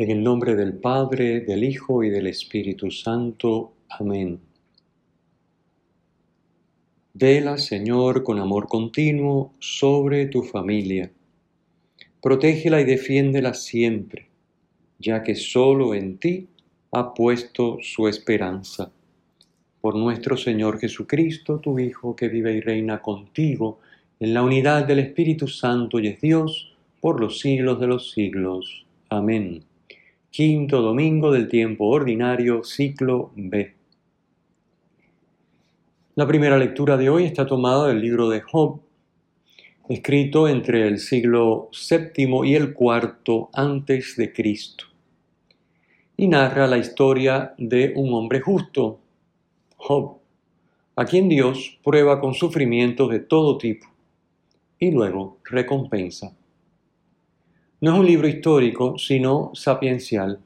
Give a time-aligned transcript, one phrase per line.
[0.00, 3.72] En el nombre del Padre, del Hijo y del Espíritu Santo.
[3.88, 4.38] Amén.
[7.14, 11.10] Vela, Señor, con amor continuo sobre tu familia.
[12.22, 14.28] Protégela y defiéndela siempre,
[15.00, 16.46] ya que solo en ti
[16.92, 18.92] ha puesto su esperanza.
[19.80, 23.80] Por nuestro Señor Jesucristo, tu Hijo, que vive y reina contigo,
[24.20, 28.86] en la unidad del Espíritu Santo y es Dios, por los siglos de los siglos.
[29.08, 29.67] Amén.
[30.30, 33.74] Quinto domingo del tiempo ordinario, ciclo B.
[36.16, 38.78] La primera lectura de hoy está tomada del libro de Job,
[39.88, 44.84] escrito entre el siglo VII y el IV antes de Cristo,
[46.16, 49.00] y narra la historia de un hombre justo,
[49.76, 50.18] Job,
[50.94, 53.86] a quien Dios prueba con sufrimientos de todo tipo
[54.78, 56.36] y luego recompensa.
[57.80, 60.40] No es un libro histórico, sino sapiencial,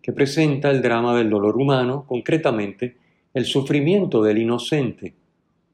[0.00, 2.96] que presenta el drama del dolor humano, concretamente
[3.34, 5.14] el sufrimiento del inocente,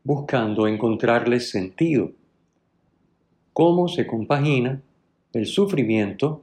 [0.03, 2.13] buscando encontrarle sentido.
[3.53, 4.81] Cómo se compagina
[5.35, 6.43] el sufrimiento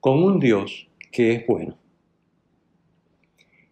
[0.00, 1.78] con un Dios que es bueno.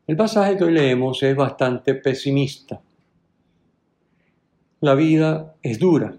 [0.07, 2.81] El pasaje que hoy leemos es bastante pesimista.
[4.81, 6.17] La vida es dura,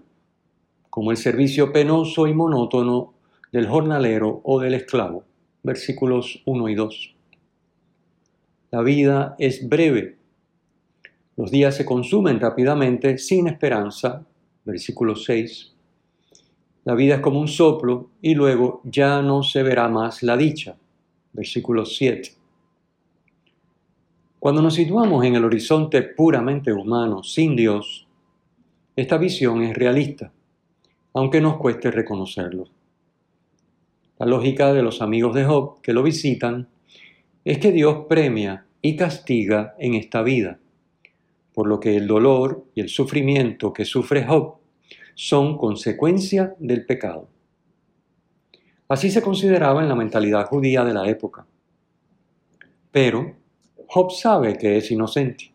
[0.88, 3.11] como el servicio penoso y monótono
[3.52, 5.24] del jornalero o del esclavo,
[5.62, 7.14] versículos 1 y 2.
[8.70, 10.16] La vida es breve.
[11.36, 14.24] Los días se consumen rápidamente sin esperanza,
[14.64, 15.74] versículo 6.
[16.84, 20.76] La vida es como un soplo y luego ya no se verá más la dicha,
[21.32, 22.30] versículo 7.
[24.38, 28.08] Cuando nos situamos en el horizonte puramente humano, sin Dios,
[28.96, 30.32] esta visión es realista,
[31.12, 32.68] aunque nos cueste reconocerlo.
[34.22, 36.68] La lógica de los amigos de Job que lo visitan
[37.44, 40.60] es que Dios premia y castiga en esta vida,
[41.52, 44.58] por lo que el dolor y el sufrimiento que sufre Job
[45.16, 47.26] son consecuencia del pecado.
[48.86, 51.44] Así se consideraba en la mentalidad judía de la época.
[52.92, 53.34] Pero
[53.88, 55.52] Job sabe que es inocente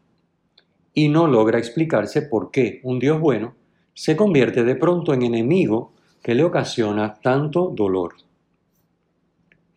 [0.94, 3.56] y no logra explicarse por qué un Dios bueno
[3.94, 8.27] se convierte de pronto en enemigo que le ocasiona tanto dolor.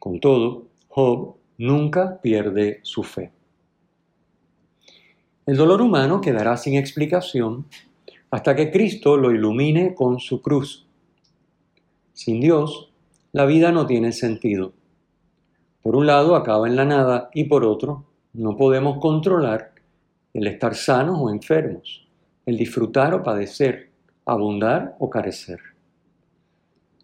[0.01, 3.31] Con todo, Job nunca pierde su fe.
[5.45, 7.67] El dolor humano quedará sin explicación
[8.31, 10.87] hasta que Cristo lo ilumine con su cruz.
[12.15, 12.91] Sin Dios,
[13.33, 14.73] la vida no tiene sentido.
[15.83, 19.75] Por un lado acaba en la nada y por otro no podemos controlar
[20.33, 22.09] el estar sanos o enfermos,
[22.47, 23.91] el disfrutar o padecer,
[24.25, 25.61] abundar o carecer.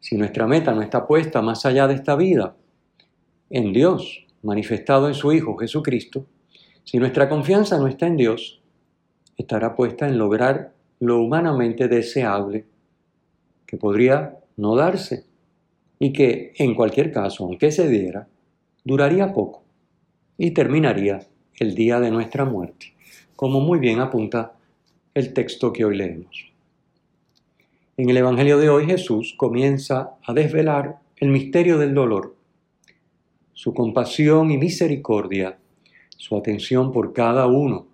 [0.01, 2.57] Si nuestra meta no está puesta más allá de esta vida,
[3.51, 6.27] en Dios, manifestado en su Hijo Jesucristo,
[6.85, 8.61] si nuestra confianza no está en Dios,
[9.37, 12.65] estará puesta en lograr lo humanamente deseable,
[13.67, 15.25] que podría no darse
[15.99, 18.29] y que, en cualquier caso, aunque se diera,
[18.85, 19.63] duraría poco
[20.39, 21.27] y terminaría
[21.59, 22.95] el día de nuestra muerte,
[23.35, 24.53] como muy bien apunta
[25.15, 26.53] el texto que hoy leemos.
[27.97, 32.36] En el Evangelio de hoy Jesús comienza a desvelar el misterio del dolor
[33.57, 35.59] su compasión y misericordia,
[36.11, 37.87] su atención por cada uno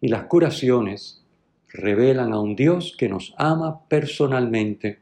[0.00, 1.24] y las curaciones
[1.68, 4.98] revelan a un Dios que nos ama personalmente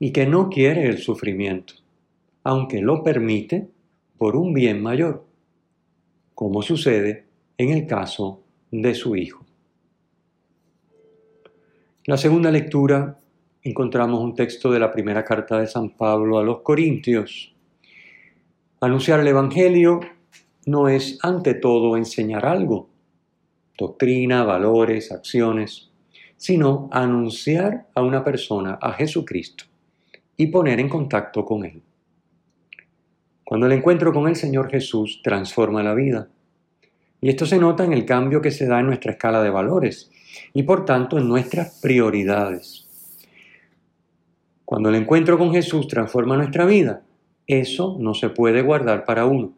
[0.00, 1.74] y que no quiere el sufrimiento,
[2.42, 3.68] aunque lo permite
[4.18, 5.24] por un bien mayor,
[6.34, 7.26] como sucede
[7.58, 8.42] en el caso
[8.72, 9.46] de su Hijo.
[12.06, 13.20] La segunda lectura
[13.62, 17.54] encontramos un texto de la primera carta de San Pablo a los Corintios,
[18.80, 19.98] Anunciar el Evangelio
[20.66, 22.88] no es ante todo enseñar algo,
[23.76, 25.90] doctrina, valores, acciones,
[26.36, 29.64] sino anunciar a una persona, a Jesucristo,
[30.36, 31.82] y poner en contacto con Él.
[33.42, 36.28] Cuando el encuentro con el Señor Jesús transforma la vida,
[37.20, 40.08] y esto se nota en el cambio que se da en nuestra escala de valores
[40.54, 42.86] y por tanto en nuestras prioridades.
[44.64, 47.02] Cuando el encuentro con Jesús transforma nuestra vida,
[47.48, 49.54] eso no se puede guardar para uno.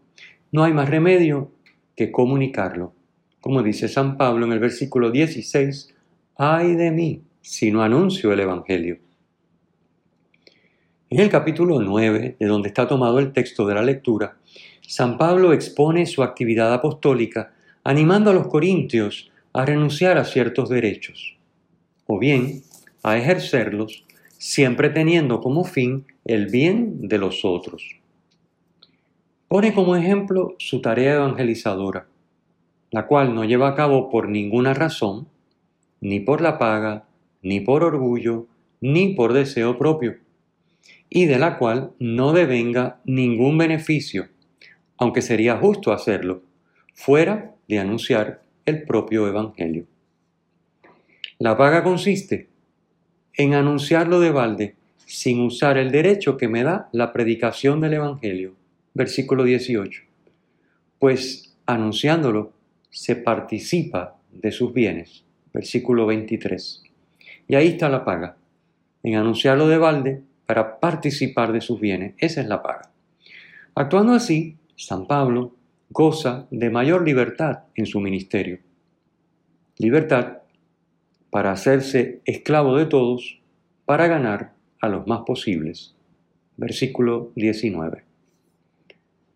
[0.52, 1.50] No hay más remedio
[1.96, 2.94] que comunicarlo.
[3.40, 5.94] Como dice San Pablo en el versículo 16,
[6.36, 8.98] ay de mí si no anuncio el Evangelio.
[11.10, 14.36] En el capítulo 9, de donde está tomado el texto de la lectura,
[14.80, 17.52] San Pablo expone su actividad apostólica
[17.82, 21.36] animando a los corintios a renunciar a ciertos derechos,
[22.06, 22.62] o bien
[23.02, 24.04] a ejercerlos
[24.40, 28.00] siempre teniendo como fin el bien de los otros.
[29.48, 32.06] Pone como ejemplo su tarea evangelizadora,
[32.90, 35.28] la cual no lleva a cabo por ninguna razón,
[36.00, 37.04] ni por la paga,
[37.42, 38.46] ni por orgullo,
[38.80, 40.16] ni por deseo propio,
[41.10, 44.28] y de la cual no devenga ningún beneficio,
[44.96, 46.42] aunque sería justo hacerlo,
[46.94, 49.84] fuera de anunciar el propio Evangelio.
[51.38, 52.49] La paga consiste
[53.34, 58.54] en anunciarlo de balde sin usar el derecho que me da la predicación del Evangelio.
[58.94, 60.02] Versículo 18.
[60.98, 62.52] Pues anunciándolo
[62.90, 65.24] se participa de sus bienes.
[65.52, 66.82] Versículo 23.
[67.48, 68.36] Y ahí está la paga.
[69.02, 72.14] En anunciarlo de balde para participar de sus bienes.
[72.18, 72.90] Esa es la paga.
[73.74, 75.54] Actuando así, San Pablo
[75.90, 78.60] goza de mayor libertad en su ministerio.
[79.78, 80.39] Libertad
[81.30, 83.40] para hacerse esclavo de todos,
[83.84, 85.94] para ganar a los más posibles.
[86.56, 88.04] Versículo 19.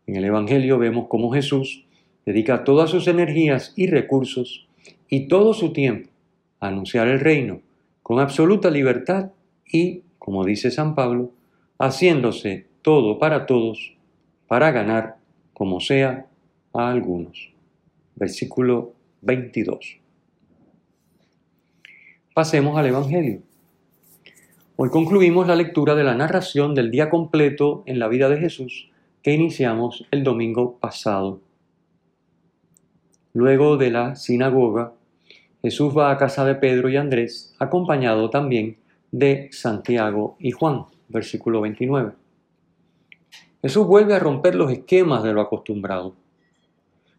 [0.06, 1.84] En el Evangelio vemos cómo Jesús
[2.26, 4.66] dedica todas sus energías y recursos
[5.08, 6.10] y todo su tiempo
[6.60, 7.60] a anunciar el reino
[8.02, 9.30] con absoluta libertad
[9.70, 11.32] y, como dice San Pablo,
[11.78, 13.94] haciéndose todo para todos
[14.46, 15.16] para ganar,
[15.52, 16.26] como sea,
[16.72, 17.50] a algunos.
[18.14, 18.92] Versículo
[19.22, 20.03] 22.
[22.34, 23.42] Pasemos al Evangelio.
[24.74, 28.90] Hoy concluimos la lectura de la narración del día completo en la vida de Jesús
[29.22, 31.40] que iniciamos el domingo pasado.
[33.34, 34.94] Luego de la sinagoga,
[35.62, 38.78] Jesús va a casa de Pedro y Andrés, acompañado también
[39.12, 42.14] de Santiago y Juan, versículo 29.
[43.62, 46.16] Jesús vuelve a romper los esquemas de lo acostumbrado.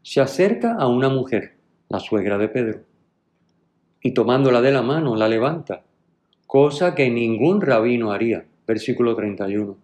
[0.01, 1.55] Se acerca a una mujer,
[1.87, 2.94] la suegra de Pedro
[4.05, 5.81] y tomándola de la mano la levanta,
[6.45, 8.45] cosa que ningún rabino haría.
[8.67, 9.75] Versículo 31.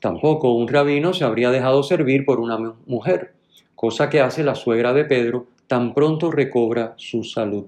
[0.00, 3.34] Tampoco un rabino se habría dejado servir por una mujer,
[3.76, 7.66] cosa que hace la suegra de Pedro tan pronto recobra su salud.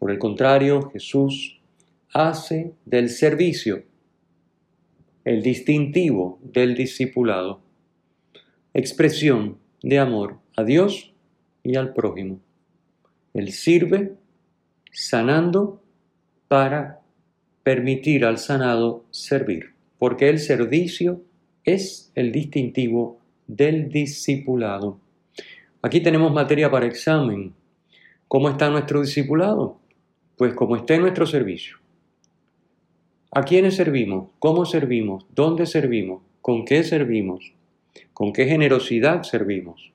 [0.00, 1.60] Por el contrario, Jesús
[2.12, 3.84] hace del servicio
[5.24, 7.60] el distintivo del discipulado,
[8.72, 11.14] expresión de amor a Dios
[11.62, 12.40] y al prójimo.
[13.34, 14.14] Él sirve
[14.92, 15.82] sanando
[16.46, 17.00] para
[17.64, 21.22] permitir al sanado servir, porque el servicio
[21.64, 25.00] es el distintivo del discipulado.
[25.82, 27.54] Aquí tenemos materia para examen.
[28.28, 29.80] ¿Cómo está nuestro discipulado?
[30.36, 31.78] Pues como está en nuestro servicio.
[33.32, 34.28] ¿A quiénes servimos?
[34.38, 35.26] ¿Cómo servimos?
[35.34, 36.22] ¿Dónde servimos?
[36.40, 37.52] ¿Con qué servimos?
[38.12, 39.92] ¿Con qué generosidad servimos?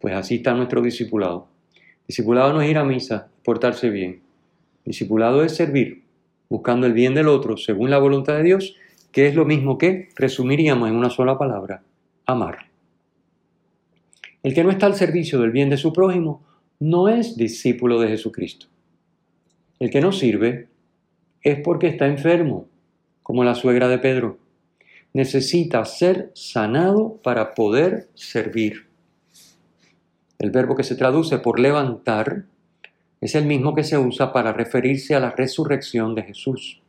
[0.00, 1.53] Pues así está nuestro discipulado.
[2.06, 4.22] Discipulado no es ir a misa, portarse bien.
[4.84, 6.04] Discipulado es servir,
[6.48, 8.76] buscando el bien del otro según la voluntad de Dios,
[9.12, 11.82] que es lo mismo que resumiríamos en una sola palabra,
[12.26, 12.70] amar.
[14.42, 16.42] El que no está al servicio del bien de su prójimo
[16.78, 18.66] no es discípulo de Jesucristo.
[19.78, 20.68] El que no sirve
[21.42, 22.68] es porque está enfermo,
[23.22, 24.38] como la suegra de Pedro.
[25.12, 28.88] Necesita ser sanado para poder servir.
[30.38, 32.44] El verbo que se traduce por levantar
[33.20, 36.82] es el mismo que se usa para referirse a la resurrección de Jesús.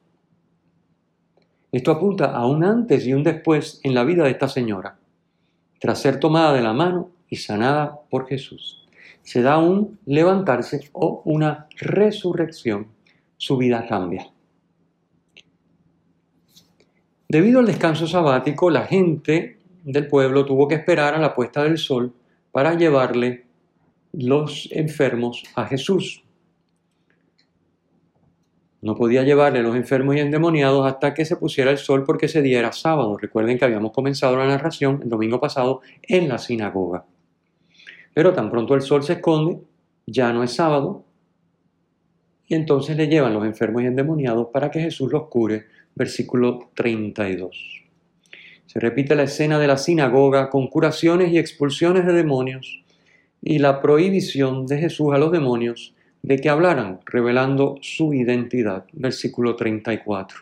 [1.71, 4.97] Esto apunta a un antes y un después en la vida de esta señora.
[5.79, 8.85] Tras ser tomada de la mano y sanada por Jesús,
[9.21, 12.87] se da un levantarse o una resurrección.
[13.37, 14.29] Su vida cambia.
[17.27, 21.77] Debido al descanso sabático, la gente del pueblo tuvo que esperar a la puesta del
[21.77, 22.13] sol
[22.55, 23.47] para llevarle
[24.13, 26.23] los enfermos a Jesús.
[28.81, 32.41] No podía llevarle los enfermos y endemoniados hasta que se pusiera el sol porque ese
[32.41, 33.17] día era sábado.
[33.17, 37.03] Recuerden que habíamos comenzado la narración el domingo pasado en la sinagoga.
[38.13, 39.59] Pero tan pronto el sol se esconde,
[40.07, 41.03] ya no es sábado,
[42.47, 45.65] y entonces le llevan los enfermos y endemoniados para que Jesús los cure.
[45.93, 47.74] Versículo 32.
[48.65, 52.83] Se repite la escena de la sinagoga con curaciones y expulsiones de demonios
[53.41, 55.93] y la prohibición de Jesús a los demonios
[56.23, 58.85] de que hablaran, revelando su identidad.
[58.93, 60.39] Versículo 34.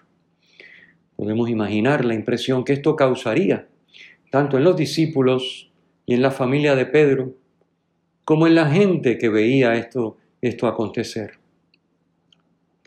[1.17, 3.67] Podemos imaginar la impresión que esto causaría,
[4.31, 5.69] tanto en los discípulos
[6.05, 7.33] y en la familia de Pedro,
[8.23, 11.39] como en la gente que veía esto, esto acontecer.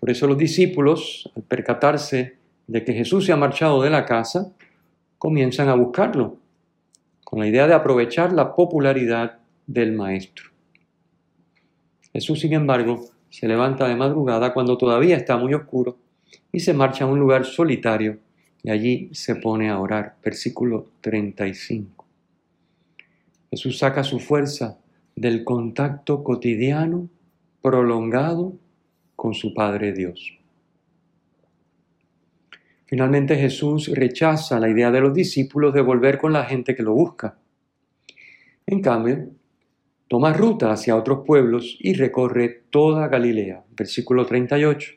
[0.01, 4.53] Por eso los discípulos, al percatarse de que Jesús se ha marchado de la casa,
[5.19, 6.37] comienzan a buscarlo,
[7.25, 10.51] con la idea de aprovechar la popularidad del Maestro.
[12.13, 15.99] Jesús, sin embargo, se levanta de madrugada cuando todavía está muy oscuro
[16.53, 18.19] y se marcha a un lugar solitario
[18.63, 20.17] y allí se pone a orar.
[20.25, 22.05] Versículo 35.
[23.51, 24.79] Jesús saca su fuerza
[25.15, 27.09] del contacto cotidiano,
[27.63, 28.55] prolongado
[29.15, 30.39] con su Padre Dios.
[32.87, 36.95] Finalmente Jesús rechaza la idea de los discípulos de volver con la gente que lo
[36.95, 37.37] busca.
[38.65, 39.29] En cambio,
[40.09, 43.65] toma ruta hacia otros pueblos y recorre toda Galilea.
[43.77, 44.93] Versículo 38.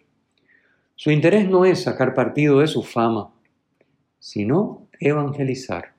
[0.95, 3.31] Su interés no es sacar partido de su fama,
[4.19, 5.93] sino evangelizar.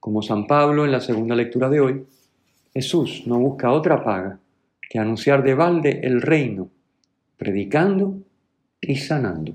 [0.00, 2.06] Como San Pablo en la segunda lectura de hoy,
[2.74, 4.38] Jesús no busca otra paga
[4.88, 6.68] que anunciar de balde el reino,
[7.38, 8.18] predicando
[8.80, 9.54] y sanando.